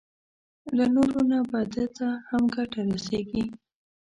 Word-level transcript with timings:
له 0.77 0.85
نورو 0.95 1.21
نه 1.31 1.39
به 1.49 1.61
ده 1.73 1.85
ته 1.97 2.07
هم 2.29 2.43
ګټه 2.55 2.79
رسېږي. 2.89 3.43